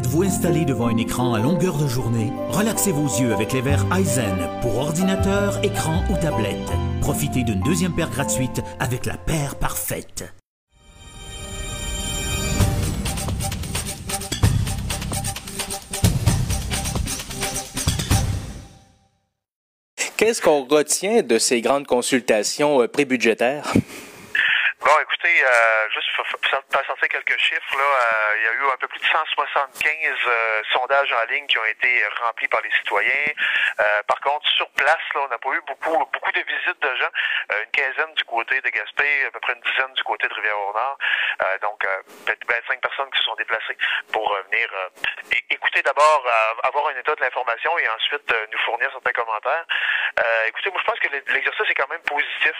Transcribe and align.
Êtes-vous 0.00 0.22
installé 0.22 0.64
devant 0.64 0.86
un 0.86 0.96
écran 0.96 1.34
à 1.34 1.40
longueur 1.40 1.76
de 1.76 1.86
journée? 1.86 2.32
Relaxez 2.48 2.90
vos 2.90 3.04
yeux 3.20 3.34
avec 3.34 3.52
les 3.52 3.60
verres 3.60 3.84
Eisen 3.94 4.48
pour 4.62 4.78
ordinateur, 4.78 5.62
écran 5.62 6.02
ou 6.08 6.14
tablette. 6.14 6.56
Profitez 7.02 7.42
d'une 7.42 7.60
deuxième 7.60 7.94
paire 7.94 8.08
gratuite 8.08 8.62
avec 8.78 9.04
la 9.04 9.18
paire 9.18 9.56
parfaite. 9.56 10.24
Qu'est-ce 20.16 20.40
qu'on 20.40 20.64
retient 20.64 21.20
de 21.22 21.38
ces 21.38 21.60
grandes 21.60 21.86
consultations 21.86 22.80
euh, 22.80 22.88
prébudgétaires? 22.88 23.70
Bon, 24.80 24.98
écoutez, 25.02 25.44
euh, 25.44 25.90
juste 25.90 26.08
pour 26.16 26.24
passer 26.72 27.08
quelques 27.08 27.38
chiffres, 27.38 27.76
là, 27.76 27.84
euh, 27.84 28.36
il 28.38 28.44
y 28.44 28.48
a 28.48 28.52
eu 28.52 28.64
un 28.72 28.76
peu 28.78 28.88
plus 28.88 29.00
de 29.00 29.04
175 29.04 30.16
euh, 30.26 30.62
sondages 30.72 31.12
en 31.12 31.24
ligne 31.30 31.46
qui 31.46 31.58
ont 31.58 31.64
été 31.66 32.02
remplis 32.22 32.48
par 32.48 32.62
les 32.62 32.70
citoyens. 32.72 33.28
Euh, 33.78 34.02
par 34.08 34.20
contre, 34.20 34.48
sur 34.48 34.70
place, 34.70 35.04
là, 35.14 35.20
on 35.24 35.28
n'a 35.28 35.38
pas 35.38 35.50
eu 35.50 35.60
beaucoup 35.66 35.98
beaucoup 35.98 36.32
de 36.32 36.40
visites 36.40 36.80
de 36.80 36.94
gens. 36.96 37.12
une 37.62 37.70
quinzaine 37.72 38.14
du 38.14 38.24
côté 38.24 38.60
de 38.62 38.68
Gaspé, 38.70 39.26
à 39.26 39.30
peu 39.30 39.40
près 39.40 39.52
une 39.52 39.60
dizaine 39.60 39.92
du 39.92 40.02
côté 40.02 40.28
de 40.28 40.34
Rivière-au-Nord. 40.34 40.98
donc, 41.60 41.86
peut-être 42.24 42.46
25 42.48 42.80
personnes 42.80 43.10
qui 43.10 43.18
se 43.18 43.24
sont 43.24 43.34
déplacées 43.34 43.76
pour 44.12 44.34
venir 44.50 44.68
écouter 45.50 45.82
d'abord, 45.82 46.24
avoir 46.62 46.88
un 46.88 46.96
état 46.96 47.14
de 47.14 47.20
l'information 47.20 47.76
et 47.78 47.88
ensuite 47.88 48.34
nous 48.50 48.58
fournir 48.60 48.90
certains 48.92 49.12
commentaires. 49.12 49.66
Écoutez, 50.46 50.70
moi, 50.70 50.80
je 50.80 50.90
pense 50.90 51.00
que 51.00 51.08
l'exercice 51.32 51.70
est 51.70 51.74
quand 51.74 51.88
même 51.88 52.02
positif. 52.02 52.56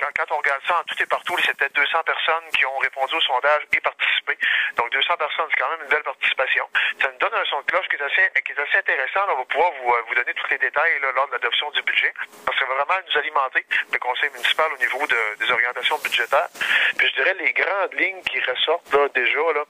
quand, 0.00 0.10
quand 0.16 0.34
on 0.34 0.38
regarde 0.38 0.62
ça 0.66 0.80
en 0.80 0.84
tout 0.84 1.02
et 1.02 1.06
partout, 1.06 1.36
c'était 1.44 1.68
200 1.68 2.02
personnes 2.04 2.48
qui 2.56 2.66
ont 2.66 2.78
répondu 2.78 3.14
au 3.14 3.20
sondage 3.20 3.62
et 3.72 3.80
participé. 3.80 4.38
Donc 4.76 4.90
200 4.90 5.16
personnes, 5.16 5.46
c'est 5.50 5.60
quand 5.60 5.70
même 5.70 5.82
une 5.82 5.88
belle 5.88 6.02
participation. 6.02 6.68
Ça 7.00 7.10
nous 7.10 7.18
donne 7.18 7.34
un 7.34 7.44
son 7.44 7.60
de 7.60 7.66
cloche 7.66 7.86
qui 7.88 7.96
est 7.96 8.02
assez, 8.02 8.42
qui 8.42 8.52
est 8.52 8.60
assez 8.60 8.78
intéressant. 8.78 9.20
on 9.30 9.36
va 9.36 9.44
pouvoir 9.44 9.72
vous, 9.72 9.92
euh, 9.92 10.02
vous 10.08 10.14
donner 10.14 10.34
tous 10.34 10.50
les 10.50 10.58
détails 10.58 10.98
lors 11.00 11.26
de 11.26 11.32
l'adoption 11.32 11.70
du 11.70 11.82
budget. 11.82 12.12
Parce 12.44 12.58
que 12.58 12.64
ça 12.64 12.70
va 12.70 12.84
vraiment 12.84 13.00
nous 13.06 13.18
alimenter 13.18 13.64
le 13.92 13.98
conseil 13.98 14.30
municipal 14.30 14.66
au 14.72 14.78
niveau 14.78 15.06
de, 15.06 15.44
des 15.44 15.50
orientations 15.50 15.98
budgétaires. 15.98 16.48
Puis 16.96 17.08
je 17.08 17.14
dirais 17.14 17.34
les 17.38 17.52
grandes 17.52 17.94
lignes 17.94 18.22
qui 18.22 18.40
ressortent 18.40 18.92
là, 18.92 19.08
déjà, 19.14 19.52
là, 19.54 19.64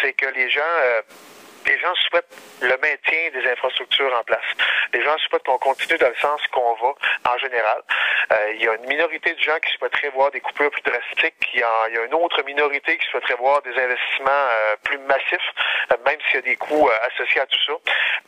c'est 0.00 0.12
que 0.14 0.26
les 0.26 0.50
gens 0.50 0.60
euh, 0.62 1.02
les 1.66 1.78
gens 1.78 1.94
souhaitent 2.08 2.34
le 2.60 2.76
maintien 2.78 3.30
des 3.32 3.50
infrastructures 3.50 4.14
en 4.18 4.22
place. 4.24 4.44
Les 4.92 5.02
gens 5.04 5.16
souhaitent 5.18 5.44
qu'on 5.44 5.58
continue 5.58 5.98
dans 5.98 6.08
le 6.08 6.16
sens 6.16 6.40
qu'on 6.52 6.74
va 6.74 6.94
en 7.32 7.38
général. 7.38 7.82
Euh, 8.32 8.52
il 8.54 8.62
y 8.62 8.68
a 8.68 8.74
une 8.74 8.86
minorité 8.86 9.34
de 9.34 9.40
gens 9.40 9.58
qui 9.64 9.72
souhaiteraient 9.78 10.10
voir 10.10 10.30
des 10.30 10.40
coupures 10.40 10.70
plus 10.70 10.82
drastiques. 10.82 11.48
Il 11.54 11.60
y 11.60 11.62
a, 11.62 11.88
y 11.90 11.98
a 11.98 12.04
une 12.04 12.14
autre 12.14 12.42
minorité 12.44 12.96
qui 12.96 13.06
souhaiterait 13.08 13.34
voir 13.34 13.62
des 13.62 13.70
investissements 13.70 14.30
euh, 14.30 14.76
plus 14.84 14.98
massifs, 14.98 15.50
euh, 15.92 15.96
même 16.06 16.18
s'il 16.26 16.36
y 16.36 16.38
a 16.38 16.42
des 16.42 16.56
coûts 16.56 16.88
associés 17.02 17.40
à 17.40 17.46
tout 17.46 17.58
ça. 17.66 17.72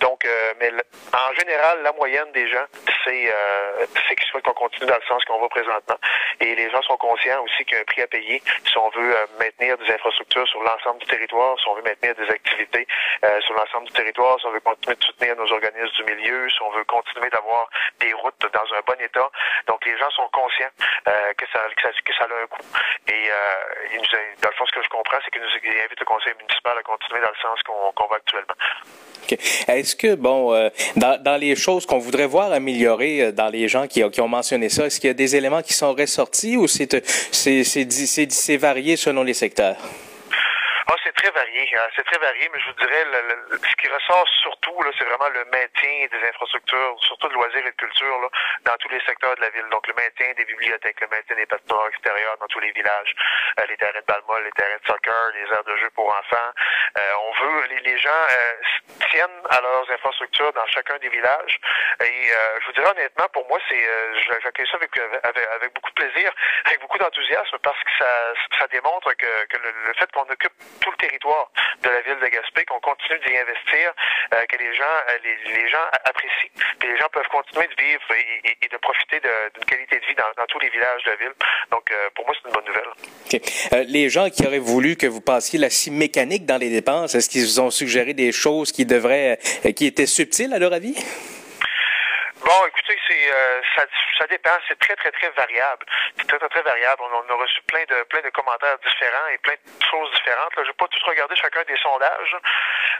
Donc, 0.00 0.26
mais 0.60 0.70
en 1.12 1.34
général, 1.34 1.82
la 1.82 1.92
moyenne 1.92 2.30
des 2.32 2.48
gens, 2.48 2.64
c'est 3.04 3.32
c'est 4.08 4.16
qu'ils 4.16 4.28
souhaitent 4.28 4.44
qu'on 4.44 4.52
continue 4.52 4.86
dans 4.86 4.96
le 4.96 5.06
sens 5.08 5.24
qu'on 5.24 5.40
va 5.40 5.48
présentement. 5.48 5.96
Et 6.40 6.54
les 6.54 6.70
gens 6.70 6.82
sont 6.82 6.96
conscients 6.96 7.42
aussi 7.44 7.64
qu'il 7.64 7.76
y 7.76 7.78
a 7.78 7.82
un 7.82 7.84
prix 7.84 8.02
à 8.02 8.06
payer 8.06 8.42
si 8.66 8.78
on 8.78 8.90
veut 8.90 9.14
maintenir 9.38 9.78
des 9.78 9.90
infrastructures 9.92 10.46
sur 10.48 10.62
l'ensemble 10.62 10.98
du 11.00 11.06
territoire, 11.06 11.58
si 11.58 11.68
on 11.68 11.74
veut 11.74 11.82
maintenir 11.82 12.14
des 12.14 12.28
activités 12.28 12.86
euh, 13.24 13.40
sur 13.40 13.54
l'ensemble 13.54 13.86
du 13.86 13.92
territoire, 13.92 14.38
si 14.38 14.46
on 14.46 14.52
veut 14.52 14.60
continuer 14.60 14.96
de 14.96 15.04
soutenir 15.04 15.36
nos 15.36 15.50
organismes 15.50 15.96
du 15.96 16.04
milieu, 16.04 16.48
si 16.50 16.60
on 16.62 16.70
veut 16.76 16.84
continuer 16.84 17.30
d'avoir 17.30 17.68
des 18.00 18.12
routes 18.12 18.40
dans 18.52 18.68
un 18.76 18.82
bon 18.86 19.00
état. 19.00 19.30
Donc 19.66 19.84
les 19.86 19.96
gens 19.96 20.10
sont 20.10 20.28
conscients 20.32 20.72
euh, 21.08 21.32
que, 21.36 21.46
ça, 21.52 21.60
que, 21.74 21.82
ça, 21.82 21.88
que 22.04 22.14
ça 22.14 22.24
a 22.24 22.42
un 22.42 22.46
coût. 22.46 22.66
Et 23.08 23.30
euh, 23.30 23.96
nous, 23.96 24.04
dans 24.42 24.50
le 24.50 24.54
fond, 24.56 24.66
ce 24.66 24.72
que 24.72 24.82
je 24.82 24.88
comprends, 24.88 25.18
c'est 25.24 25.30
qu'ils 25.30 25.42
nous 25.42 25.48
invitent 25.48 26.00
le 26.00 26.06
conseil 26.06 26.34
municipal 26.38 26.76
à 26.78 26.82
continuer 26.82 27.20
dans 27.20 27.32
le 27.32 27.40
sens 27.40 27.62
qu'on 27.62 28.06
va 28.06 28.16
actuellement. 28.16 28.54
Est-ce 29.68 29.96
que, 29.96 30.14
bon, 30.14 30.52
euh, 30.54 30.68
dans, 30.96 31.20
dans, 31.22 31.36
les 31.36 31.56
choses 31.56 31.86
qu'on 31.86 31.98
voudrait 31.98 32.26
voir 32.26 32.52
améliorer 32.52 33.22
euh, 33.22 33.32
dans 33.32 33.48
les 33.48 33.68
gens 33.68 33.86
qui, 33.86 34.08
qui 34.10 34.20
ont 34.20 34.28
mentionné 34.28 34.68
ça, 34.68 34.86
est-ce 34.86 35.00
qu'il 35.00 35.08
y 35.08 35.10
a 35.10 35.14
des 35.14 35.36
éléments 35.36 35.62
qui 35.62 35.72
sont 35.72 35.94
ressortis 35.94 36.56
ou 36.56 36.66
c'est 36.68 38.56
varié 38.56 38.96
selon 38.96 39.22
les 39.22 39.34
secteurs? 39.34 39.76
Ah, 40.86 40.94
c'est 41.02 41.14
très 41.14 41.30
varié. 41.30 41.68
Hein. 41.76 41.88
C'est 41.96 42.04
très 42.04 42.18
varié, 42.18 42.48
mais 42.52 42.60
je 42.60 42.66
vous 42.66 42.76
dirais, 42.76 43.04
le, 43.04 43.56
ce 43.56 43.76
qui 43.76 43.88
ressort 43.88 44.28
surtout, 44.42 44.82
là, 44.82 44.90
c'est 44.98 45.04
vraiment 45.04 45.28
le 45.28 45.44
maintien 45.46 46.06
des 46.12 46.28
infrastructures, 46.28 46.96
surtout 47.00 47.28
de 47.28 47.34
loisirs 47.34 47.66
et 47.66 47.70
de 47.70 47.76
culture, 47.76 48.20
là, 48.20 48.28
dans 48.64 48.76
tous 48.76 48.88
les 48.90 49.00
secteurs 49.06 49.34
de 49.36 49.40
la 49.40 49.50
ville. 49.50 49.64
Donc, 49.70 49.86
le 49.86 49.94
maintien 49.94 50.32
des 50.34 50.44
bibliothèques, 50.44 51.00
le 51.00 51.08
maintien 51.08 51.36
des 51.36 51.46
patinoires 51.46 51.88
extérieurs 51.88 52.36
dans 52.38 52.46
tous 52.48 52.60
les 52.60 52.70
villages, 52.72 53.14
euh, 53.60 53.66
les 53.66 53.76
terrains 53.78 53.98
de 53.98 54.04
balmol, 54.06 54.44
les 54.44 54.52
terrains 54.52 54.76
de 54.76 54.86
soccer, 54.86 55.32
les 55.32 55.52
aires 55.52 55.64
de 55.64 55.76
jeu 55.76 55.88
pour 55.94 56.06
enfants. 56.08 56.52
Euh, 56.98 57.12
on 57.28 57.32
veut, 57.44 57.66
les, 57.68 57.80
les 57.80 57.98
gens 57.98 58.10
euh, 58.30 58.54
tiennent 59.10 59.40
à 59.48 59.60
leurs 59.62 59.90
infrastructures 59.90 60.52
dans 60.52 60.66
chacun 60.66 60.98
des 60.98 61.08
villages. 61.08 61.58
Et 62.04 62.28
je 62.60 62.66
vous 62.66 62.72
dirais 62.72 62.90
honnêtement, 62.90 63.26
pour 63.32 63.46
moi, 63.48 63.58
c'est, 63.68 63.88
j'accueille 64.42 64.66
ça 64.70 64.76
avec, 64.76 64.90
avec, 64.98 65.46
avec, 65.54 65.74
beaucoup 65.74 65.90
de 65.90 65.94
plaisir, 65.94 66.32
avec 66.66 66.80
beaucoup 66.80 66.98
d'enthousiasme, 66.98 67.58
parce 67.62 67.78
que 67.78 67.90
ça, 67.98 68.34
ça 68.58 68.66
démontre 68.68 69.14
que, 69.14 69.44
que 69.46 69.56
le 69.58 69.94
fait 69.94 70.10
qu'on 70.12 70.22
occupe 70.22 70.52
tout 70.84 70.90
le 70.90 71.00
territoire 71.00 71.50
de 71.82 71.88
la 71.88 72.00
ville 72.02 72.20
de 72.20 72.28
Gaspé, 72.28 72.64
qu'on 72.68 72.80
continue 72.80 73.18
d'y 73.24 73.36
investir, 73.36 73.88
euh, 74.32 74.44
que 74.48 74.56
les 74.60 74.74
gens, 74.76 74.96
euh, 75.08 75.18
les, 75.24 75.68
gens 75.68 75.86
apprécient, 76.04 76.52
que 76.78 76.86
les 76.86 76.96
gens 76.98 77.08
peuvent 77.10 77.28
continuer 77.32 77.66
de 77.66 77.82
vivre 77.82 78.04
et, 78.60 78.68
de 78.68 78.76
profiter 78.76 79.20
d'une 79.20 79.64
qualité 79.64 79.96
de 79.96 80.06
vie 80.06 80.14
dans, 80.14 80.46
tous 80.46 80.58
les 80.60 80.68
villages 80.68 81.02
de 81.04 81.10
la 81.10 81.16
ville. 81.16 81.34
Donc, 81.70 81.90
euh, 81.90 82.10
pour 82.14 82.26
moi, 82.26 82.34
c'est 82.36 82.48
une 82.48 82.54
bonne 82.54 82.68
nouvelle. 82.68 83.88
les 83.88 84.10
gens 84.10 84.28
qui 84.28 84.46
auraient 84.46 84.58
voulu 84.58 84.96
que 84.96 85.06
vous 85.06 85.22
passiez 85.22 85.58
la 85.58 85.70
scie 85.70 85.90
mécanique 85.90 86.44
dans 86.44 86.58
les 86.58 86.68
dépenses, 86.68 87.14
est-ce 87.14 87.30
qu'ils 87.30 87.44
vous 87.44 87.60
ont 87.60 87.70
suggéré 87.70 88.12
des 88.12 88.32
choses 88.32 88.70
qui 88.70 88.84
devraient, 88.84 89.38
qui 89.74 89.86
étaient 89.86 90.06
subtiles 90.06 90.52
à 90.52 90.58
leur 90.58 90.72
avis? 90.72 90.94
Bon, 92.44 92.66
écoutez, 92.68 92.98
c'est 93.08 93.32
euh, 93.32 93.62
ça, 93.74 93.84
ça 94.18 94.26
dépend, 94.26 94.50
c'est 94.68 94.78
très 94.78 94.94
très 94.96 95.10
très 95.12 95.30
variable. 95.30 95.86
C'est 96.18 96.28
très, 96.28 96.38
très 96.38 96.48
très 96.50 96.60
variable. 96.60 97.02
On, 97.02 97.32
a 97.32 97.34
reçu 97.40 97.62
plein 97.62 97.84
de 97.88 98.02
plein 98.04 98.20
de 98.20 98.28
commentaires 98.28 98.76
différents 98.84 99.28
et 99.32 99.38
plein 99.38 99.54
de 99.54 99.84
choses 99.90 100.12
différentes. 100.12 100.52
Je 100.58 100.66
vais 100.66 100.74
pas 100.74 100.88
tous 100.88 101.02
regarder 101.04 101.34
chacun 101.36 101.62
des 101.62 101.76
sondages, 101.78 102.36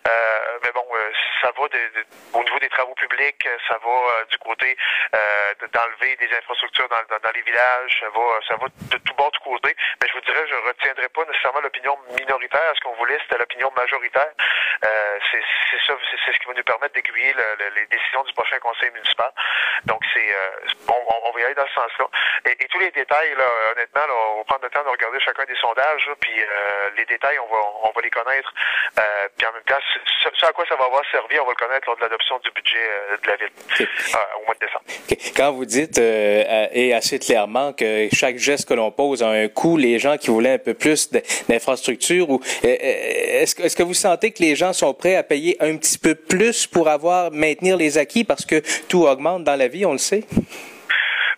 euh, 0.09 0.59
mais 0.63 0.73
bon, 0.73 0.87
euh, 0.95 1.13
ça 1.43 1.53
va 1.59 1.69
de, 1.69 1.79
au 2.33 2.43
niveau 2.43 2.59
des 2.59 2.71
travaux 2.71 2.95
publics, 2.95 3.47
ça 3.69 3.77
va 3.85 4.25
du 4.31 4.39
côté 4.39 4.79
d'enlever 5.75 6.17
des 6.17 6.33
infrastructures 6.39 6.89
dans, 6.89 7.33
les 7.35 7.43
villages, 7.43 8.01
ça 8.01 8.09
va 8.09 8.41
ça 8.49 8.57
va 8.57 8.67
de 8.69 8.97
tout 8.97 9.15
bord 9.15 9.31
du 9.31 9.41
côté. 9.41 9.77
Mais 10.01 10.09
je 10.09 10.15
vous 10.15 10.25
dirais, 10.25 10.47
je 10.49 10.55
retiendrai 10.55 11.09
pas 11.11 11.25
nécessairement 11.27 11.61
l'opinion 11.61 11.99
minoritaire. 12.19 12.73
Ce 12.77 12.81
qu'on 12.81 12.95
voulait, 12.95 13.19
c'était 13.21 13.39
l'opinion 13.39 13.71
majoritaire. 13.77 14.33
c'est 15.31 15.43
ça, 15.87 15.95
c'est 16.11 16.33
ce 16.33 16.39
qui 16.39 16.47
va 16.47 16.55
nous 16.55 16.65
permettre 16.65 16.95
d'aiguiller 16.95 17.35
les 17.75 17.87
décisions 17.87 18.25
du 18.25 18.33
prochain 18.33 18.59
conseil 18.59 18.91
municipal. 18.93 19.34
Donc, 19.87 20.01
c'est 20.15 20.21
euh, 20.21 20.73
on, 20.89 21.33
va 21.33 21.41
y 21.41 21.45
aller 21.45 21.55
dans 21.55 21.67
ce 21.67 21.75
sens-là. 21.75 22.07
Et, 22.47 22.57
tous 22.69 22.79
les 22.79 22.91
détails, 22.91 23.35
là, 23.37 23.45
honnêtement, 23.73 24.01
on 24.35 24.39
va 24.39 24.45
prendre 24.45 24.65
le 24.65 24.71
temps 24.71 24.85
de 24.85 24.89
regarder 24.89 25.19
chacun 25.21 25.45
des 25.45 25.57
sondages, 25.57 26.09
puis 26.21 26.41
euh, 26.41 26.91
les 26.97 27.05
détails, 27.05 27.39
on 27.39 27.53
va, 27.53 27.61
on 27.85 27.93
va 27.93 28.03
les 28.03 28.11
connaître. 28.11 28.53
Euh, 28.99 29.29
puis 29.37 29.47
en 29.47 29.53
même 29.53 29.63
temps, 29.65 29.81
ce, 30.23 30.47
à 30.47 30.53
quoi 30.53 30.65
ça 30.69 30.77
va 30.77 30.85
avoir 30.85 31.03
servi, 31.11 31.39
on 31.41 31.45
va 31.45 31.53
le 31.53 31.67
connaître 31.67 31.87
lors 31.87 31.97
de 31.97 32.03
l'adoption 32.03 32.39
du 32.39 32.51
budget 32.51 32.87
de 33.23 33.29
la 33.29 33.37
ville 33.37 33.89
au 34.37 34.45
mois 34.45 34.55
de 34.55 34.67
décembre. 34.67 34.85
Quand 35.37 35.53
vous 35.53 35.65
dites, 35.65 35.99
et 35.99 36.95
assez 36.95 37.19
clairement, 37.19 37.73
que 37.73 38.09
chaque 38.13 38.37
geste 38.37 38.69
que 38.69 38.75
l'on 38.75 38.91
pose 38.91 39.23
a 39.23 39.29
un 39.29 39.49
coût, 39.49 39.77
les 39.77 39.99
gens 39.99 40.19
qui 40.19 40.31
voulaient 40.31 40.55
un 40.55 40.59
peu 40.59 40.75
plus 40.75 41.11
d'infrastructures, 41.49 42.29
ou 42.29 42.41
est-ce 42.63 43.61
est 43.63 43.77
que 43.77 43.83
vous 43.83 43.95
sentez 43.95 44.33
que 44.33 44.43
les 44.43 44.55
gens 44.55 44.73
sont 44.73 44.93
prêts 44.93 45.17
à 45.17 45.23
payer 45.23 45.57
un 45.61 45.77
petit 45.77 45.99
peu 45.99 46.15
plus 46.15 46.67
pour 46.67 46.89
avoir 46.89 47.31
maintenir 47.31 47.77
les 47.77 47.97
acquis 47.97 48.25
parce 48.25 48.45
que 48.45 48.63
tout 48.89 49.07
augmente? 49.07 49.24
Dans 49.25 49.57
la 49.59 49.69
vie, 49.69 49.87
on 49.87 49.93
le 49.93 49.99
sait? 49.99 50.25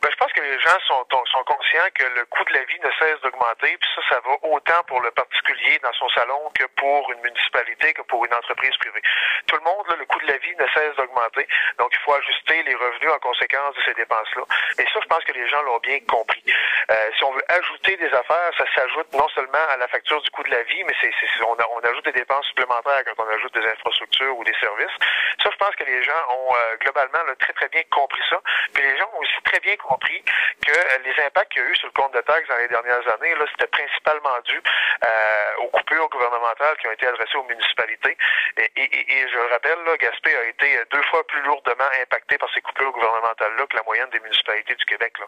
Ben, 0.03 0.11
je 0.11 0.17
pense 0.17 0.33
que 0.33 0.41
les 0.41 0.59
gens 0.61 0.79
sont, 0.87 1.07
sont 1.11 1.36
conscients 1.47 1.89
que 1.95 2.05
le 2.05 2.25
coût 2.27 2.45
de 2.45 2.55
la 2.55 2.65
vie 2.65 2.79
ne 2.81 2.91
cesse 2.99 3.21
d'augmenter, 3.23 3.77
puis 3.79 3.91
ça, 3.95 4.03
ça 4.11 4.21
va 4.21 4.35
autant 4.51 4.83
pour 4.87 5.01
le 5.01 5.11
particulier 5.13 5.79
dans 5.83 5.93
son 5.95 6.09
salon 6.11 6.51
que 6.55 6.65
pour 6.77 7.11
une 7.13 7.21
municipalité, 7.23 7.95
que 7.95 8.03
pour 8.03 8.25
une 8.25 8.35
entreprise 8.35 8.77
privée. 8.79 9.03
Tout 9.47 9.57
le 9.57 9.63
monde, 9.63 9.87
le 9.99 10.05
coût 10.05 10.21
de 10.21 10.27
la 10.27 10.39
vie 10.39 10.55
ne 10.59 10.67
cesse 10.75 10.95
d'augmenter, 10.97 11.47
donc 11.79 11.89
il 11.95 12.01
faut 12.05 12.15
ajuster 12.15 12.63
les 12.65 12.75
revenus 12.75 13.11
en 13.11 13.19
conséquence 13.21 13.75
de 13.77 13.83
ces 13.87 13.95
dépenses-là. 13.95 14.43
Et 14.79 14.85
ça, 14.93 14.99
je 15.01 15.07
pense 15.07 15.25
que 15.25 15.33
les 15.33 15.49
gens 15.49 15.63
l'ont 15.63 15.79
bien 15.79 16.01
compris. 16.09 16.43
Euh, 16.91 17.11
si 17.17 17.25
on 17.25 17.33
veut 17.33 17.45
ajouter 17.49 17.97
des 17.97 18.13
affaires, 18.13 18.51
ça 18.59 18.65
s'ajoute 18.75 19.13
non 19.15 19.29
seulement 19.31 19.67
à 19.71 19.77
la 19.77 19.89
facture 19.89 20.21
du 20.23 20.31
coût 20.31 20.43
de 20.43 20.51
la 20.51 20.63
vie, 20.65 20.83
mais 20.85 20.95
c'est, 21.01 21.11
on, 21.47 21.57
on, 21.57 21.81
ajoute 21.81 22.05
des 22.05 22.13
dépenses 22.13 22.47
supplémentaires 22.47 23.03
quand 23.07 23.25
on 23.25 23.29
ajoute 23.29 23.55
des 23.55 23.67
infrastructures 23.67 24.37
ou 24.37 24.45
des 24.45 24.55
services. 24.61 24.97
Ça, 25.43 25.51
je 25.51 25.57
pense 25.57 25.75
que 25.77 25.85
les 25.85 26.03
gens 26.03 26.23
ont 26.31 26.55
euh, 26.55 26.77
globalement 26.81 27.19
très 27.39 27.53
très 27.53 27.69
bien 27.69 27.83
compris 27.91 28.23
ça. 28.31 28.41
Puis 28.75 28.83
les 28.83 28.97
gens 28.99 29.09
ont 29.15 29.21
aussi 29.21 29.43
très 29.45 29.61
bien 29.61 29.77
compris 29.77 30.23
que 30.67 30.73
euh, 30.73 30.99
les 31.05 31.25
impacts 31.25 31.36
l'impact 31.37 31.53
qu'il 31.53 31.63
y 31.63 31.67
a 31.67 31.69
eu 31.69 31.77
sur 31.77 31.89
le 31.89 31.93
compte 31.93 32.15
de 32.15 32.21
taxes 32.21 32.49
dans 32.49 32.57
les 32.57 32.69
dernières 32.69 33.15
années, 33.15 33.35
là, 33.35 33.45
c'était 33.51 33.67
principalement 33.67 34.41
dû 34.45 34.57
euh, 34.57 35.63
aux 35.63 35.69
coupures 35.69 36.09
gouvernementales 36.09 36.77
qui 36.79 36.89
ont 36.89 36.93
été 36.93 37.07
adressées 37.07 37.37
aux 37.37 37.45
municipalités. 37.45 38.17
Et, 38.57 38.71
et, 38.77 39.29
je 39.29 39.37
le 39.37 39.53
rappelle, 39.53 39.79
là, 39.85 39.97
Gaspé 39.99 40.35
a 40.35 40.45
été 40.45 40.79
deux 40.91 41.03
fois 41.05 41.27
plus 41.27 41.43
lourdement 41.43 41.89
impacté 42.01 42.39
par 42.39 42.49
ces 42.55 42.61
coupures 42.63 42.93
gouvernementales-là 42.93 43.67
que 43.67 43.77
la 43.77 43.83
moyenne 43.83 44.09
des 44.11 44.21
municipalités 44.21 44.75
du 44.75 44.85
Québec. 44.85 45.13
Là. 45.19 45.27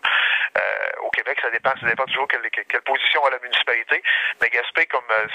Euh, 0.58 1.02
au 1.02 1.10
Québec, 1.10 1.38
ça 1.42 1.50
dépend, 1.50 1.72
ça 1.80 1.86
dépend 1.86 2.04
toujours 2.06 2.28
quelle, 2.28 2.48
quelle, 2.50 2.82
position 2.82 3.24
a 3.26 3.30
la 3.30 3.38
municipalité. 3.38 4.02
Mais 4.40 4.48
Gaspé, 4.48 4.86
comme 4.86 5.04
euh, 5.10 5.26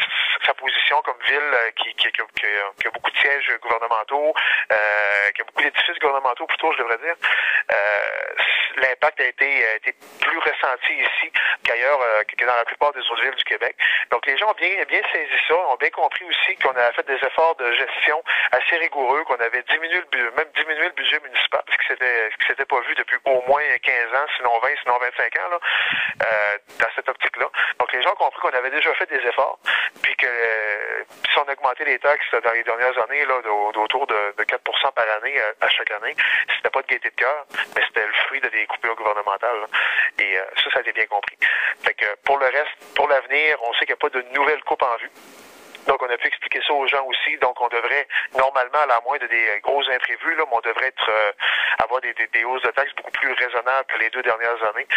sa 0.46 0.54
position 0.54 1.02
comme 1.04 1.20
ville 1.28 1.38
euh, 1.38 1.72
qui, 1.78 1.94
qui, 1.96 2.12
qui, 2.12 2.22
qui, 2.36 2.88
a 2.88 2.92
beaucoup 2.92 3.12
de 3.12 3.18
sièges 3.18 3.58
gouvernementaux, 3.62 4.34
qui 5.36 5.42
a 5.42 5.46
beaucoup 5.46 5.62
d'édifices 5.62 6.00
gouvernementaux 6.00 6.48
plutôt, 6.48 6.72
je 6.74 6.78
devrais 6.80 6.98
dire, 6.98 7.16
l'impact 8.84 9.20
a 9.22 9.26
été, 9.26 9.66
a 9.68 9.76
été 9.76 9.96
plus 10.20 10.40
ressenti 10.40 10.94
ici 10.94 11.32
qu'ailleurs, 11.64 12.00
que 12.28 12.46
dans 12.46 12.56
la 12.56 12.66
plupart 12.66 12.92
des 12.94 13.00
autres 13.00 13.22
villes 13.22 13.36
du 13.36 13.44
Québec. 13.44 13.76
Donc 14.12 14.26
les 14.26 14.38
gens 14.38 14.50
ont 14.52 14.60
bien, 14.60 14.84
bien 14.88 15.02
saisi 15.12 15.40
ça, 15.48 15.56
ont 15.56 15.78
bien 15.78 15.90
compris 15.90 16.26
aussi 16.26 16.56
qu'on 16.58 16.76
a 16.76 16.92
fait 16.94 17.08
des 17.08 17.16
efforts 17.26 17.56
de 17.56 17.72
gestion 17.74 18.22
assez 18.52 18.78
rigoureux, 18.78 19.24
qu'on 19.26 19.40
avait 19.40 19.64
diminué 19.64 20.02
le 20.14 20.32
même 20.32 20.52
diminué 20.56 20.86
le 20.86 20.96
budget 20.96 21.20
municipal, 21.24 21.64
ce 21.68 21.78
qui 21.78 22.48
s'était 22.48 22.66
pas 22.66 22.80
vu 22.82 22.96
depuis 22.96 23.18
au 23.26 23.42
moins 23.48 23.64
15 23.82 24.14
ans, 24.14 24.28
sinon 24.38 24.60
20, 24.60 24.70
sinon 24.84 24.98
25 25.00 25.40
ans, 25.40 25.50
là, 25.50 25.60
euh, 26.24 26.58
dans 26.80 26.90
cette 26.96 27.10
optique-là. 27.10 27.48
Donc 27.80 27.92
les 27.94 28.02
gens 28.02 28.12
ont 28.12 28.16
compris 28.16 28.42
qu'on 28.42 28.58
avait 28.58 28.72
déjà 28.72 28.94
fait 28.96 29.08
des 29.08 29.22
efforts, 29.28 29.60
puis 30.02 30.16
que 30.16 30.28
euh, 30.28 31.04
si 31.32 31.40
on 31.40 31.52
augmentait 31.52 31.86
les 31.86 32.00
taxes 32.00 32.36
dans 32.44 32.52
les 32.52 32.64
dernières 32.64 32.98
années, 33.04 33.26
là, 33.26 33.42
d'autour 33.74 34.08
de, 34.08 34.36
de 34.38 34.44
4% 34.44 34.58
par 34.94 35.06
année 35.18 35.40
euh, 35.40 35.54
à, 35.62 35.70
chaque 35.70 35.92
année, 35.92 36.16
pas 36.74 36.82
de 36.82 36.88
gaieté 36.88 37.10
de 37.10 37.16
cœur, 37.16 37.46
mais 37.76 37.82
c'était 37.88 38.06
le 38.06 38.14
fruit 38.26 38.42
de 38.42 38.50
des 38.50 38.66
coupures 38.66 38.96
gouvernementales. 38.96 39.68
Et 40.20 40.38
euh, 40.38 40.44
ça, 40.58 40.72
ça 40.72 40.78
a 40.80 40.82
été 40.82 40.92
bien 40.92 41.06
compris. 41.06 41.38
Fait 41.84 41.94
que 41.94 42.06
pour 42.26 42.38
le 42.40 42.46
reste, 42.46 42.96
pour 42.96 43.08
l'avenir, 43.08 43.58
on 43.62 43.74
sait 43.74 43.86
qu'il 43.86 43.96
n'y 43.96 44.02
a 44.02 44.10
pas 44.10 44.10
de 44.10 44.22
nouvelles 44.36 44.64
coupes 44.64 44.84
en 44.84 44.98
vue. 44.98 45.12
Donc, 45.88 46.02
on 46.02 46.10
a 46.10 46.18
pu 46.18 46.28
expliquer 46.28 46.62
ça 46.66 46.74
aux 46.74 46.88
gens 46.88 47.06
aussi. 47.06 47.38
Donc, 47.38 47.60
on 47.62 47.68
devrait, 47.68 48.08
normalement, 48.38 48.80
à 48.80 48.86
la 48.86 49.02
moins 49.02 49.18
de 49.18 49.28
des 49.28 49.60
gros 49.62 49.82
imprévus, 49.90 50.36
là, 50.36 50.44
mais 50.48 50.58
on 50.58 50.62
devrait 50.62 50.88
être, 50.88 51.10
euh, 51.10 51.32
avoir 51.84 52.02
des, 52.02 52.14
des, 52.14 52.44
hausses 52.44 52.62
de 52.62 52.72
taxes 52.72 52.94
beaucoup 52.96 53.12
plus 53.12 53.32
raisonnables 53.34 53.86
que 53.88 54.00
les 54.00 54.10
deux 54.10 54.22
dernières 54.22 54.62
années. 54.70 54.88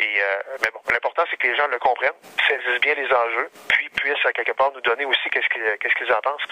Et, 0.00 0.20
euh, 0.20 0.42
mais 0.62 0.70
bon, 0.72 0.80
l'important, 0.90 1.24
c'est 1.30 1.36
que 1.36 1.46
les 1.46 1.56
gens 1.56 1.66
le 1.68 1.78
comprennent, 1.78 2.18
saisissent 2.48 2.80
bien 2.80 2.94
les 2.94 3.12
enjeux, 3.12 3.50
puis 3.68 3.88
puissent, 3.90 4.24
à 4.24 4.32
quelque 4.32 4.52
part, 4.52 4.72
nous 4.72 4.80
donner 4.80 5.04
aussi 5.04 5.28
qu'est-ce 5.30 5.48
qu'ils, 5.48 5.78
qu'est-ce 5.80 5.94
qu'ils 5.94 6.12
en 6.12 6.20
pensent. 6.20 6.46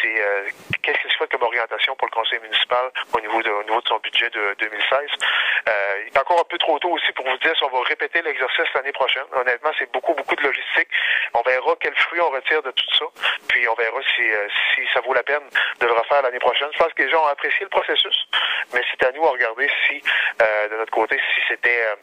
C'est, 0.00 0.20
euh, 0.20 0.48
qu'est-ce 0.82 0.98
qu'ils 0.98 1.10
souhaitent 1.12 1.30
comme 1.30 1.42
orientation 1.42 1.94
pour 1.96 2.08
le 2.08 2.14
conseil 2.14 2.40
municipal 2.40 2.90
au 3.12 3.20
niveau 3.20 3.42
de, 3.42 3.50
au 3.50 3.62
niveau 3.64 3.80
de 3.80 3.88
son 3.88 3.98
budget 3.98 4.30
de 4.30 4.54
2016. 4.58 4.98
Euh, 5.68 6.02
il 6.06 6.08
est 6.08 6.18
encore 6.18 6.40
un 6.40 6.48
peu 6.48 6.58
trop 6.58 6.78
tôt 6.78 6.90
aussi 6.90 7.12
pour 7.12 7.26
vous 7.28 7.36
dire 7.38 7.54
si 7.56 7.64
on 7.64 7.68
va 7.68 7.82
répéter 7.82 8.22
l'exercice 8.22 8.66
l'année 8.74 8.92
prochaine. 8.92 9.24
Honnêtement, 9.32 9.70
c'est 9.78 9.90
beaucoup, 9.92 10.14
beaucoup 10.14 10.36
de 10.36 10.42
logistique. 10.42 10.88
On 11.34 11.42
verra 11.42 11.74
quel 11.80 11.94
fruit 11.96 12.20
on 12.20 12.30
retire 12.30 12.62
de 12.62 12.70
tout 12.70 12.94
ça. 12.94 13.04
Puis 13.48 13.68
on 13.68 13.74
verra 13.74 14.00
si, 14.14 14.22
euh, 14.22 14.48
si 14.74 14.82
ça 14.92 15.00
vaut 15.00 15.14
la 15.14 15.22
peine 15.22 15.42
de 15.80 15.86
le 15.86 15.92
refaire 15.92 16.22
l'année 16.22 16.38
prochaine. 16.38 16.68
Je 16.72 16.78
pense 16.78 16.92
que 16.92 17.02
les 17.02 17.10
gens 17.10 17.22
ont 17.24 17.28
apprécié 17.28 17.64
le 17.64 17.68
processus, 17.68 18.16
mais 18.72 18.80
c'est 18.90 19.06
à 19.06 19.12
nous 19.12 19.24
à 19.24 19.30
regarder 19.30 19.68
si, 19.86 20.00
euh, 20.42 20.68
de 20.68 20.76
notre 20.76 20.92
côté, 20.92 21.16
si 21.16 21.40
c'était 21.48 21.86
euh, 21.86 21.96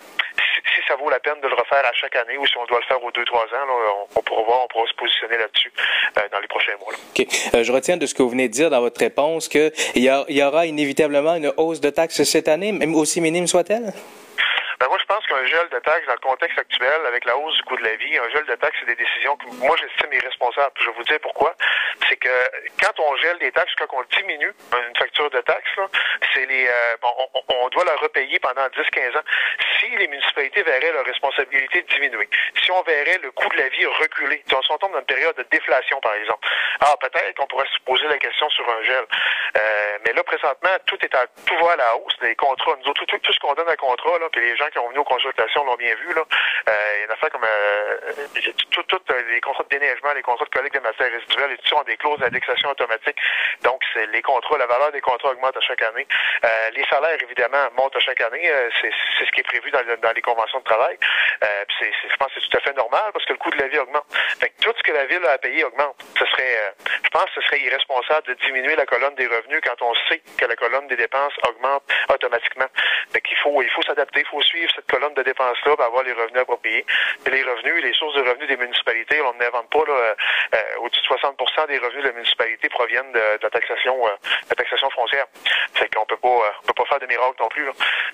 si, 0.75 0.81
ça 0.88 0.95
vaut 0.95 1.09
la 1.09 1.19
peine 1.19 1.39
de 1.41 1.47
le 1.47 1.56
refaire 1.56 1.85
à 1.85 1.94
chaque 1.94 2.15
année 2.15 2.38
ou 2.38 2.45
si 2.45 2.57
on 2.57 2.65
doit 2.65 2.80
le 2.80 2.85
faire 2.85 3.03
aux 3.03 3.12
deux, 3.12 3.25
trois 3.25 3.45
ans, 3.45 4.07
on, 4.15 4.21
pourra 4.21 4.44
voir, 4.44 4.63
on 4.63 4.68
pourra 4.68 4.88
se 4.88 4.94
positionner 4.95 5.38
là-dessus 5.38 5.71
dans 6.31 6.39
les 6.39 6.47
prochains 6.47 6.75
mois. 6.80 6.94
je 7.63 7.71
retiens 7.71 7.97
de 7.97 8.06
ce 8.06 8.13
que 8.13 8.24
vous 8.24 8.30
venez 8.30 8.47
de 8.47 8.53
dire 8.53 8.69
dans 8.69 8.81
votre 8.81 9.00
réponse 9.00 9.47
qu'il 9.47 9.71
y, 9.95 10.09
y 10.09 10.44
aura 10.44 10.65
inévitablement 10.65 11.35
une 11.35 11.53
hausse 11.57 11.81
de 11.81 11.89
taxes 11.89 12.24
cette 12.24 12.47
année, 12.47 12.71
même 12.71 12.95
aussi 12.95 13.21
minime 13.21 13.47
soit-elle? 13.47 13.94
Ben 14.83 14.89
moi, 14.89 14.97
je 15.00 15.06
pense 15.06 15.25
qu'un 15.27 15.45
gel 15.45 15.69
de 15.69 15.80
taxes 15.80 16.06
dans 16.07 16.13
le 16.13 16.19
contexte 16.19 16.59
actuel, 16.59 17.06
avec 17.07 17.24
la 17.24 17.38
hausse 17.38 17.56
du 17.56 17.63
coût 17.63 17.77
de 17.77 17.83
la 17.85 17.95
vie, 17.95 18.18
un 18.18 18.30
gel 18.31 18.45
de 18.45 18.56
taxes, 18.56 18.75
c'est 18.81 18.85
des 18.85 19.01
décisions 19.01 19.38
que 19.38 19.45
moi, 19.63 19.77
j'estime 19.80 20.12
irresponsables. 20.12 20.74
Je 20.77 20.88
vais 20.88 20.91
vous 20.97 21.03
dire 21.03 21.19
pourquoi. 21.21 21.56
C'est 22.09 22.18
que 22.18 22.27
quand 22.81 22.91
on 23.00 23.15
gèle 23.15 23.39
des 23.39 23.53
taxes, 23.53 23.71
quand 23.80 23.88
on 23.94 24.03
diminue 24.19 24.51
une 24.74 24.97
facture 24.97 25.30
de 25.30 25.39
taxes, 25.39 25.80
c'est 26.33 26.45
les, 26.47 26.68
euh, 26.68 26.97
on, 27.47 27.69
doit 27.69 27.85
la 27.85 27.95
repayer 27.95 28.38
pendant 28.39 28.68
10-15 28.68 29.18
ans. 29.18 29.24
Si 29.83 29.89
les 29.97 30.07
municipalités 30.07 30.63
verraient 30.63 30.94
leur 30.94 31.06
responsabilité 31.06 31.81
diminuer, 31.81 32.30
si 32.63 32.71
on 32.71 32.81
verrait 32.83 33.19
le 33.21 33.31
coût 33.31 33.50
de 33.50 33.57
la 33.57 33.68
vie 33.68 33.85
reculer, 33.85 34.41
si 34.47 34.56
on 34.56 34.77
tombe 34.77 34.94
dans 34.94 35.00
une 35.00 35.06
période 35.06 35.35
de 35.35 35.45
déflation, 35.51 36.00
par 36.00 36.13
exemple, 36.13 36.47
ah, 36.80 36.95
peut-être 37.01 37.35
qu'on 37.35 37.47
pourrait 37.47 37.68
se 37.68 37.83
poser 37.83 38.07
la 38.07 38.18
question 38.18 38.50
sur 38.50 38.65
un 38.69 38.83
gel. 38.83 39.06
Euh, 39.57 39.97
mais 40.06 40.13
là, 40.13 40.24
présentement, 40.24 40.69
tout 40.85 40.97
est 41.03 41.13
à, 41.15 41.27
tout 41.45 41.57
va 41.57 41.74
à 41.74 41.75
la 41.75 41.97
hausse. 41.97 42.15
Les 42.21 42.35
contrats, 42.35 42.75
nous 42.80 42.89
autres, 42.89 43.06
tout, 43.06 43.18
tout, 43.18 43.33
ce 43.33 43.39
qu'on 43.39 43.53
donne 43.53 43.68
à 43.68 43.75
contrat, 43.75 44.18
là, 44.19 44.30
puis 44.31 44.41
les 44.41 44.56
gens 44.56 44.69
qui 44.71 44.80
ont 44.80 44.88
venu 44.88 45.00
aux 45.00 45.03
consultations 45.03 45.65
l'ont 45.65 45.75
bien 45.75 45.95
vu. 45.95 46.13
Là. 46.13 46.24
Euh, 46.69 46.71
il 46.95 47.00
y 47.00 47.01
a 47.01 47.06
une 47.06 47.12
affaire 47.12 47.30
comme 47.30 47.44
euh, 47.44 47.97
toutes 48.71 49.12
euh, 49.12 49.24
les 49.30 49.41
contrats 49.41 49.63
de 49.63 49.69
déneigement, 49.69 50.13
les 50.13 50.21
contrats 50.21 50.45
de 50.45 50.50
collecte 50.50 50.75
de 50.75 50.81
matières 50.81 51.12
résiduelles, 51.12 51.51
et 51.51 51.57
tout 51.57 51.68
ça 51.68 51.81
ont 51.81 51.83
des 51.83 51.97
clauses 51.97 52.19
d'indexation 52.19 52.69
automatique. 52.69 53.18
Donc, 53.63 53.81
c'est 53.94 54.07
les 54.07 54.21
contrats, 54.21 54.57
la 54.57 54.68
valeur 54.68 54.91
des 54.91 55.01
contrats 55.01 55.31
augmente 55.31 55.57
à 55.57 55.62
chaque 55.62 55.81
année. 55.81 56.07
Euh, 56.44 56.69
les 56.71 56.85
salaires, 56.85 57.18
évidemment, 57.21 57.69
montent 57.77 57.95
à 57.95 58.00
chaque 58.00 58.21
année. 58.21 58.50
Euh, 58.50 58.69
c'est 58.81 58.91
ce 59.25 59.31
qui 59.31 59.41
est 59.41 59.44
prévu 59.44 59.71
dans, 59.73 60.11
les 60.13 60.21
conventions 60.21 60.59
de 60.59 60.63
travail. 60.63 60.97
Euh, 61.43 61.63
je 61.81 62.15
pense 62.17 62.33
que 62.33 62.39
c'est 62.39 62.49
tout 62.49 62.57
à 62.57 62.61
fait 62.61 62.73
normal 62.73 63.11
parce 63.13 63.25
que 63.25 63.33
le 63.33 63.39
coût 63.39 63.51
de 63.51 63.57
la 63.57 63.67
vie 63.67 63.79
augmente. 63.79 64.05
Fait 64.39 64.49
que 64.49 64.61
tout 64.61 64.73
ce 64.77 64.83
que 64.83 64.91
la 64.91 65.05
ville 65.05 65.25
a 65.25 65.31
à 65.31 65.37
payer 65.37 65.63
augmente. 65.63 65.95
Ce 66.17 66.25
serait, 66.25 66.73
je 67.03 67.09
pense 67.09 67.25
que 67.25 67.41
ce 67.41 67.41
serait 67.41 67.59
irresponsable 67.61 68.27
de 68.27 68.33
diminuer 68.45 68.75
la 68.75 68.85
colonne 68.85 69.15
des 69.15 69.27
revenus 69.27 69.61
quand 69.63 69.81
on 69.81 69.93
sait 70.09 70.21
que 70.37 70.45
la 70.45 70.55
colonne 70.55 70.87
des 70.87 70.95
dépenses 70.95 71.33
augmente 71.47 71.83
automatiquement. 72.09 72.67
Fait 73.11 73.21
faut, 73.43 73.61
il 73.61 73.69
faut 73.69 73.81
s'adapter, 73.83 74.21
il 74.21 74.27
faut 74.27 74.41
suivre 74.41 74.71
cette 74.75 74.89
colonne 74.89 75.13
de 75.13 75.23
dépenses-là 75.23 75.75
pour 75.75 75.85
avoir 75.85 76.03
les 76.03 76.13
revenus 76.13 76.41
appropriés. 76.41 76.85
Et 77.25 77.29
les 77.29 77.43
revenus, 77.43 77.83
les 77.83 77.93
sources 77.93 78.15
de 78.15 78.21
revenus 78.21 78.47
des 78.47 78.57
municipalités, 78.57 79.21
on 79.21 79.33
n'invente 79.33 79.69
pas, 79.69 79.83
là, 79.85 79.93
euh, 79.93 80.15
euh, 80.55 80.79
au-dessus 80.79 81.01
de 81.01 81.07
60% 81.07 81.67
des 81.67 81.77
revenus 81.77 82.03
de 82.03 82.07
la 82.07 82.13
municipalité 82.13 82.69
proviennent 82.69 83.11
de, 83.11 83.39
la 83.41 83.49
taxation, 83.49 84.07
euh, 84.07 84.89
foncière. 84.95 85.25
Fait 85.73 85.93
qu'on 85.93 86.05
peut 86.05 86.17
pas, 86.17 86.27
on 86.63 86.67
peut 86.67 86.73
pas 86.73 86.85
faire 86.85 86.99
de 86.99 87.07
miracle 87.07 87.35
non 87.39 87.49
plus. 87.49 87.65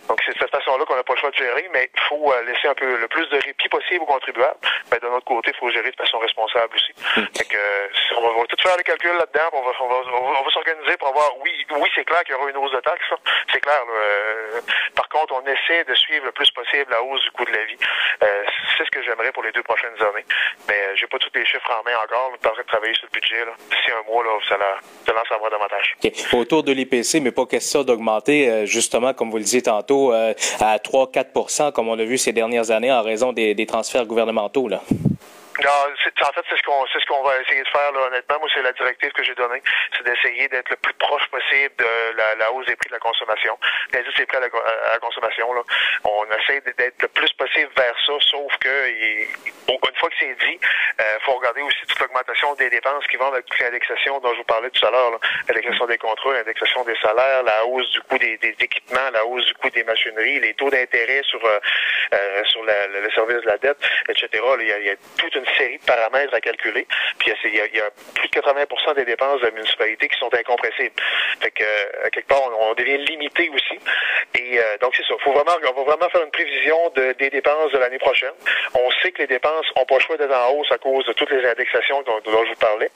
Donc 0.08 0.20
c'est 0.26 0.34
de 0.34 0.40
cette 0.40 0.52
façon-là 0.52 0.86
qu'on 0.86 0.96
n'a 0.96 1.04
pas 1.04 1.14
le 1.14 1.20
choix 1.20 1.30
de 1.30 1.36
gérer, 1.36 1.49
mais 1.72 1.90
il 1.94 2.02
faut 2.08 2.34
laisser 2.46 2.68
un 2.68 2.74
peu 2.74 2.98
le 2.98 3.08
plus 3.08 3.28
de 3.30 3.38
répit 3.38 3.70
possible 3.70 4.04
aux 4.04 4.06
contribuables. 4.06 4.60
Mais 4.92 5.00
de 5.00 5.08
notre 5.08 5.26
côté, 5.26 5.52
il 5.54 5.60
faut 5.60 5.70
gérer 5.70 5.92
de 5.92 5.96
façon 5.96 6.20
responsable 6.20 6.76
aussi. 6.76 6.94
Hmm. 7.16 7.26
Fait 7.36 7.46
que, 7.46 7.58
on, 8.18 8.40
va, 8.40 8.46
tout 8.48 8.58
faire 8.62 8.78
les 8.78 8.84
calculs 8.84 9.18
là-dedans, 9.18 9.50
on 9.54 9.62
va, 9.62 9.72
on 9.80 9.88
va, 9.88 9.96
on 10.40 10.44
va, 10.44 10.52
s'organiser 10.52 10.98
pour 10.98 11.10
avoir, 11.10 11.38
oui, 11.40 11.52
oui, 11.72 11.90
c'est 11.96 12.06
clair 12.06 12.24
qu'il 12.24 12.36
y 12.36 12.38
aura 12.38 12.50
une 12.50 12.58
hausse 12.58 12.72
de 12.72 12.82
taxes, 12.82 13.14
c'est 13.52 13.60
clair. 13.60 13.82
par 14.96 15.10
contre, 15.10 15.34
on 15.36 15.46
essaie 15.46 15.84
de 15.84 15.96
suivre 15.96 16.26
le 16.26 16.32
plus 16.32 16.50
possible 16.52 16.92
la 16.92 17.02
hausse 17.02 17.22
du 17.24 17.32
coût 17.32 17.46
de 17.46 17.52
la 17.52 17.64
vie. 17.66 17.78
Euh, 18.24 18.44
c'est 18.78 18.86
ce 18.86 18.92
que 18.92 19.02
j'aimerais 19.04 19.32
pour 19.32 19.44
les 19.44 19.52
deux 19.52 19.64
prochaines 19.64 19.96
années. 20.02 20.26
Euh, 21.00 21.02
j'ai 21.02 21.08
pas 21.08 21.18
tous 21.18 21.30
les 21.38 21.46
chiffres 21.46 21.72
en 21.72 21.84
main 21.84 21.96
encore. 22.04 22.32
On 22.32 22.36
est 22.36 22.48
en 22.48 22.54
train 22.54 22.62
de 22.62 22.68
travailler 22.68 22.94
sur 22.96 23.08
le 23.12 23.20
budget. 23.20 23.36
D'ici 23.70 23.92
un 23.92 24.12
mois, 24.12 24.24
là, 24.24 24.32
ça, 24.48 24.58
la, 24.58 24.78
ça 25.06 25.14
lance 25.14 25.40
voir 25.40 25.52
davantage. 25.52 25.96
Autour 26.34 26.64
de 26.64 26.72
l'IPC, 26.72 27.22
mais 27.22 27.32
pas 27.32 27.46
question 27.46 27.84
d'augmenter, 27.84 28.50
euh, 28.50 28.66
justement, 28.66 29.14
comme 29.14 29.30
vous 29.32 29.38
le 29.38 29.44
disiez 29.44 29.62
tantôt, 29.62 30.12
à 30.12 30.78
3-4 30.78 31.72
comme 31.72 31.90
on 31.90 31.98
a 32.00 32.04
vu 32.04 32.18
ces 32.18 32.34
dernières 32.34 32.72
années 32.72 32.92
en 32.92 33.02
raison 33.02 33.34
des, 33.34 33.54
des 33.56 33.66
transferts 33.66 34.06
gouvernementaux. 34.06 34.68
Là. 34.68 34.82
Non, 35.64 35.92
en 35.92 36.34
fait, 36.34 36.44
c'est 36.50 36.58
ce 36.58 36.64
qu'on 36.64 36.86
c'est 36.88 37.00
ce 37.00 37.06
qu'on 37.06 37.24
va 37.24 37.40
essayer 37.42 37.64
de 37.64 37.70
faire, 37.70 37.92
là, 37.92 38.08
honnêtement. 38.08 38.40
Moi, 38.40 38.50
c'est 38.54 38.62
la 38.62 38.72
directive 38.72 39.12
que 39.12 39.24
j'ai 39.24 39.36
donnée. 39.36 39.62
C'est 39.98 40.04
d'essayer 40.04 40.48
d'être 40.48 40.70
le 40.70 40.78
plus 40.78 40.94
proche 40.94 41.26
possible 41.28 41.76
de 41.78 42.16
la, 42.16 42.36
la, 42.36 42.52
hausse 42.52 42.66
des 42.66 42.76
prix 42.76 42.90
de 42.90 42.94
la 42.94 43.00
consommation. 43.00 43.58
L'indice 43.94 44.16
des 44.16 44.26
prix 44.26 44.38
à 44.38 44.42
la, 44.42 45.00
consommation, 45.00 45.54
là. 45.54 45.62
On 46.04 46.26
essaie 46.32 46.62
d'être 46.62 47.02
le 47.02 47.08
plus 47.10 47.32
possible 47.34 47.72
vers 47.76 47.96
ça, 48.06 48.14
sauf 48.32 48.58
que 48.60 48.70
une 49.90 49.96
fois 49.96 50.10
que 50.10 50.16
c'est 50.20 50.36
dit, 50.36 50.60
il 50.60 51.02
euh, 51.02 51.20
faut 51.26 51.34
regarder 51.34 51.62
aussi 51.62 51.80
toute 51.88 52.00
l'augmentation 52.00 52.54
des 52.56 52.70
dépenses 52.70 53.06
qui 53.08 53.18
vont 53.18 53.28
avec 53.28 53.46
l'indexation 53.60 54.20
dont 54.20 54.32
je 54.34 54.38
vous 54.38 54.44
parlais 54.44 54.70
tout 54.70 54.86
à 54.86 54.92
l'heure. 54.92 55.20
L'indexation 55.48 55.86
des 55.88 55.98
contrats, 55.98 56.34
l'indexation 56.34 56.84
des 56.84 56.96
salaires, 57.02 57.44
la 57.44 57.66
hausse 57.66 57.90
du 57.92 58.02
coût 58.02 58.18
des, 58.18 58.38
des, 58.38 58.56
équipements, 58.60 59.10
la 59.12 59.26
hausse 59.26 59.46
du 59.46 59.54
coût 59.56 59.70
des 59.70 59.84
machineries, 59.84 60.40
les 60.40 60.54
taux 60.54 60.70
d'intérêt 60.70 61.22
sur 61.24 61.44
euh, 61.46 61.60
euh 62.14 62.44
sur 62.46 62.64
la, 62.64 62.88
le 62.88 63.12
service 63.12 63.42
de 63.42 63.48
la 63.48 63.58
dette, 63.58 63.78
etc. 64.08 64.28
il, 64.60 64.68
y 64.68 64.72
a, 64.72 64.80
il 64.80 64.86
y 64.86 64.90
a 64.90 64.96
toute 65.18 65.36
une 65.36 65.46
série 65.58 65.78
de 65.78 65.84
paramètres 65.84 66.34
à 66.34 66.42
calculer. 66.42 66.86
Puis 67.18 67.32
il 67.46 67.56
y 67.56 67.82
a, 67.82 67.90
plus 68.16 68.30
de 68.30 68.40
80% 68.40 68.96
des 68.96 69.06
dépenses 69.06 69.42
de 69.42 69.46
la 69.46 69.52
municipalité 69.52 70.08
qui 70.08 70.18
sont 70.20 70.34
incompressibles. 70.34 70.96
Fait 71.42 71.52
que 71.52 71.64
euh, 71.64 72.10
quelque 72.12 72.28
part, 72.28 72.42
on, 72.60 72.74
devient 72.74 72.98
limité 72.98 73.50
aussi. 73.50 73.80
Et 74.36 74.60
euh, 74.60 74.78
donc 74.82 74.96
c'est 74.96 75.06
ça. 75.06 75.16
Faut 75.24 75.32
vraiment, 75.32 75.58
on 75.64 75.84
va 75.84 75.84
vraiment 75.84 76.10
faire 76.10 76.24
une 76.24 76.32
prévision 76.32 76.90
de, 76.96 77.14
des 77.14 77.30
dépenses 77.30 77.72
de 77.72 77.78
l'année 77.78 78.00
prochaine. 78.00 78.34
On 78.76 78.90
sait 79.02 79.12
que 79.12 79.20
les 79.20 79.28
dépenses 79.28 79.66
n'ont 79.76 79.86
pas 79.86 79.96
le 79.96 80.02
choix 80.02 80.18
d'être 80.18 80.36
en 80.36 80.52
hausse 80.52 80.72
à 80.72 80.78
cause 80.78 81.06
de 81.06 81.14
toutes 81.14 81.32
les 81.32 81.46
indexations 81.46 82.02
dont, 82.04 82.20
dont 82.24 82.44
je 82.46 82.50
vous 82.50 82.60
parlais. 82.60 82.90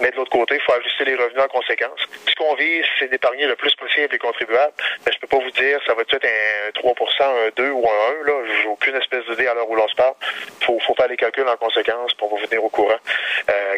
Mais 0.00 0.10
de 0.10 0.16
l'autre 0.16 0.30
côté, 0.30 0.56
il 0.56 0.60
faut 0.60 0.72
ajuster 0.72 1.04
les 1.04 1.14
revenus 1.16 1.42
en 1.42 1.48
conséquence. 1.48 2.00
Ce 2.28 2.34
qu'on 2.34 2.54
vise, 2.54 2.84
c'est 2.98 3.08
d'épargner 3.08 3.46
le 3.46 3.56
plus 3.56 3.74
possible 3.74 4.08
les 4.12 4.18
contribuables. 4.18 4.72
Mais 5.04 5.12
je 5.12 5.18
peux 5.18 5.26
pas 5.26 5.38
vous 5.38 5.50
dire 5.50 5.80
ça 5.86 5.94
va 5.94 6.02
être 6.02 6.14
un 6.14 6.70
3 6.72 6.94
un 7.20 7.50
2 7.56 7.70
ou 7.70 7.88
un 7.88 8.22
1. 8.22 8.26
Là, 8.26 8.32
j'ai 8.62 8.68
aucune 8.68 8.96
espèce 8.96 9.24
d'idée 9.26 9.46
à 9.46 9.54
l'heure 9.54 9.68
où 9.68 9.74
l'on 9.74 9.88
se 9.88 9.94
parle. 9.94 10.14
Faut, 10.60 10.78
faut 10.80 10.94
faire 10.94 11.08
les 11.08 11.16
calculs 11.16 11.48
en 11.48 11.56
conséquence 11.56 11.85
conséquences, 11.86 12.14
pour 12.14 12.28
vous 12.28 12.36
venir 12.36 12.62
au 12.64 12.68
courant 12.68 12.98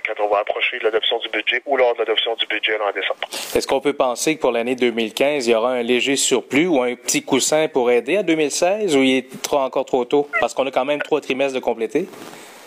quand 0.07 0.25
on 0.25 0.29
va 0.29 0.39
approcher 0.39 0.79
de 0.79 0.85
l'adoption 0.85 1.19
du 1.19 1.29
budget 1.29 1.63
ou 1.67 1.77
lors 1.77 1.95
de 1.95 2.01
l'adoption 2.01 2.35
du 2.37 2.47
budget 2.47 2.79
en 2.81 2.93
décembre. 2.93 3.21
Est-ce 3.55 3.67
qu'on 3.67 3.81
peut 3.81 3.93
penser 3.93 4.37
que 4.37 4.41
pour 4.41 4.53
l'année 4.53 4.75
2015, 4.75 5.47
il 5.47 5.51
y 5.51 5.55
aura 5.55 5.73
un 5.73 5.83
léger 5.83 6.17
surplus 6.17 6.67
ou 6.67 6.83
un 6.83 6.95
petit 6.95 7.23
coussin 7.25 7.69
pour 7.69 7.91
aider 7.91 8.17
à 8.17 8.23
2016 8.23 8.97
ou 8.97 9.03
il 9.03 9.19
est 9.19 9.43
trop, 9.43 9.59
encore 9.59 9.85
trop 9.85 10.05
tôt? 10.05 10.29
Parce 10.41 10.55
qu'on 10.55 10.67
a 10.67 10.71
quand 10.71 10.85
même 10.85 11.03
trois 11.03 11.21
trimestres 11.21 11.55
de 11.55 11.61
compléter. 11.61 12.07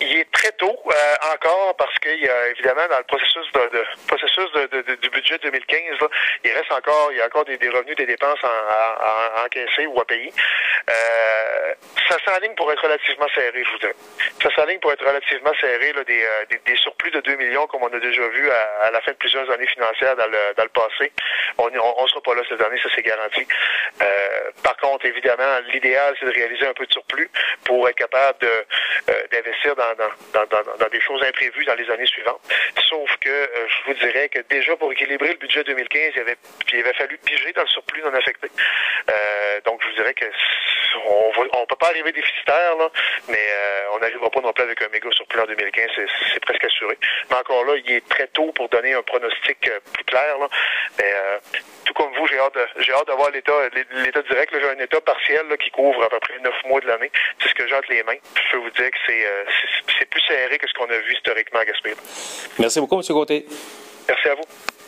Il 0.01 0.17
est 0.17 0.31
très 0.31 0.51
tôt 0.53 0.65
euh, 0.87 1.33
encore 1.33 1.75
parce 1.77 1.97
qu'il 1.99 2.19
y 2.19 2.27
a 2.27 2.49
évidemment 2.49 2.81
dans 2.89 2.97
le 2.97 3.03
processus 3.03 3.45
de, 3.53 3.77
de 3.77 3.83
processus 4.07 4.51
de, 4.53 4.81
de, 4.81 4.95
du 4.95 5.09
budget 5.09 5.37
2015, 5.43 5.79
là, 6.01 6.07
il 6.07 6.07
reste 6.07 6.11
encore 6.71 7.11
il 7.11 7.17
y 7.17 7.21
a 7.21 7.25
encore 7.25 7.45
des, 7.45 7.57
revenus, 7.69 7.95
des 7.95 8.05
dépenses 8.05 8.39
à, 8.43 9.43
encaisser 9.45 9.85
ou 9.87 9.99
à 9.99 10.05
payer. 10.05 10.31
Euh, 10.89 11.73
ça 12.09 12.17
s'enligne 12.25 12.55
pour 12.55 12.71
être 12.71 12.83
relativement 12.83 13.27
serré, 13.33 13.63
je 13.63 13.71
vous 13.71 13.77
dirais. 13.79 13.95
Ça 14.41 14.49
s'enligne 14.55 14.79
pour 14.79 14.91
être 14.91 15.05
relativement 15.05 15.53
serré 15.59 15.93
là, 15.93 16.03
des, 16.03 16.23
euh, 16.23 16.57
des, 16.65 16.75
surplus 16.77 17.11
de 17.11 17.21
2 17.21 17.35
millions 17.35 17.67
comme 17.67 17.83
on 17.83 17.93
a 17.93 17.99
déjà 17.99 18.27
vu 18.29 18.49
à, 18.49 18.91
la 18.91 19.01
fin 19.01 19.11
de 19.11 19.17
plusieurs 19.17 19.49
années 19.51 19.67
financières 19.67 20.15
dans 20.15 20.27
le, 20.27 20.53
dans 20.55 20.63
le 20.63 20.69
passé. 20.69 21.11
On 21.57 21.69
ne 21.69 22.07
sera 22.07 22.21
pas 22.21 22.35
là 22.35 22.41
cette 22.49 22.61
année, 22.61 22.79
ça 22.81 22.89
c'est 22.95 23.03
garanti. 23.03 23.45
Euh, 24.01 24.51
par 24.63 24.77
contre, 24.77 25.05
évidemment, 25.05 25.59
l'idéal 25.71 26.15
c'est 26.19 26.25
de 26.25 26.31
réaliser 26.31 26.67
un 26.67 26.73
peu 26.73 26.85
de 26.85 26.91
surplus 26.91 27.29
pour 27.63 27.87
être 27.87 27.95
capable 27.95 28.39
de 28.39 28.65
d'investir 29.31 29.75
dans 29.75 29.95
dans, 30.33 30.45
dans, 30.45 30.89
des 30.89 31.01
choses 31.01 31.23
imprévues 31.23 31.65
dans 31.65 31.75
les 31.75 31.89
années 31.89 32.05
suivantes. 32.05 32.41
Sauf 32.87 33.09
que 33.17 33.49
je 33.67 33.75
vous 33.85 33.93
dirais 33.93 34.29
que 34.29 34.39
déjà 34.49 34.75
pour 34.75 34.91
équilibrer 34.91 35.29
le 35.29 35.37
budget 35.37 35.63
2015, 35.63 36.11
il 36.15 36.19
avait, 36.21 36.37
il 36.73 36.79
avait 36.79 36.93
fallu 36.93 37.17
piger 37.17 37.53
dans 37.53 37.63
le 37.63 37.67
surplus 37.67 38.01
non 38.01 38.13
affecté. 38.13 38.47
Euh, 39.09 39.61
donc 39.65 39.81
je 39.83 39.89
vous 39.89 39.95
dirais 39.95 40.13
que 40.13 40.25
on 41.07 41.31
on 41.53 41.65
peut 41.65 41.75
pas 41.75 41.87
arriver 41.87 42.11
déficitaire, 42.11 42.75
là, 42.77 42.89
mais 43.27 43.37
euh, 43.37 43.81
on 43.93 43.99
n'arrivera 43.99 44.29
pas 44.29 44.41
non 44.41 44.53
plus 44.53 44.63
avec 44.63 44.81
un 44.81 44.89
méga 44.89 45.09
surplus 45.11 45.39
en 45.39 45.45
2015, 45.45 45.89
c'est 46.33 46.39
presque 46.41 46.65
assuré. 46.65 46.97
Mais 47.29 47.37
encore 47.37 47.63
là, 47.65 47.73
il 47.83 47.91
est 47.91 48.07
très 48.07 48.27
tôt 48.27 48.51
pour 48.53 48.69
donner 48.69 48.93
un 48.93 49.01
pronostic 49.01 49.67
euh, 49.67 49.79
plus 49.93 50.03
clair. 50.05 50.37
Là. 50.39 50.47
Mais 50.97 51.11
euh, 51.13 51.37
tout 51.85 51.93
comme 51.93 52.13
vous, 52.15 52.27
j'ai 52.27 52.39
hâte 52.39 52.55
de, 52.55 52.81
j'ai 52.81 52.93
hâte 52.93 53.07
de 53.07 53.13
voir 53.13 53.31
l'état, 53.31 53.53
l'état 53.73 54.21
direct. 54.21 54.53
J'ai 54.53 54.69
un 54.69 54.83
état 54.83 55.01
partiel 55.01 55.47
là, 55.49 55.57
qui 55.57 55.71
couvre 55.71 56.03
à 56.03 56.09
peu 56.09 56.19
près 56.19 56.39
neuf 56.39 56.55
mois 56.65 56.79
de 56.81 56.87
l'année. 56.87 57.11
C'est 57.41 57.49
ce 57.49 57.55
que 57.55 57.67
j'ai 57.67 57.75
entre 57.75 57.91
les 57.91 58.03
mains. 58.03 58.17
Je 58.35 58.51
peux 58.51 58.57
vous 58.57 58.69
dire 58.71 58.91
que 58.91 58.97
c'est, 59.07 60.05
plus 60.09 60.21
serré 60.27 60.57
que 60.57 60.67
ce 60.67 60.73
qu'on 60.73 60.89
a 60.89 60.97
vu 60.97 61.13
historiquement 61.13 61.59
à 61.59 61.65
Gaspé. 61.65 61.93
Merci 62.59 62.79
beaucoup, 62.79 62.97
M. 62.97 63.03
Gauthier. 63.09 63.45
Merci 64.07 64.29
à 64.29 64.35
vous. 64.35 64.80